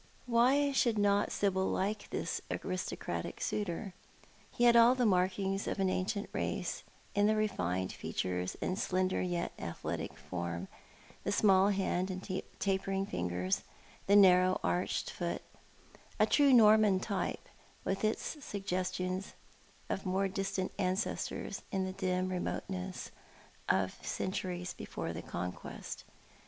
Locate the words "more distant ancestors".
20.03-21.61